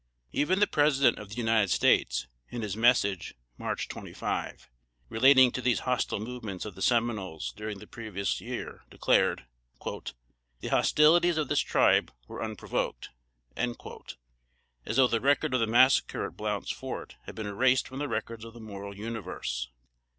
[0.31, 4.67] Even the President of the United States, in his Message (March 25),
[5.09, 9.45] relating to these hostile movements of the Seminoles, during the previous year, declared
[9.83, 13.11] "The hostilities of this Tribe were unprovoked,"
[13.55, 18.07] as though the record of the massacre at "Blount's Fort" had been erased from the
[18.09, 19.69] records of the moral Universe.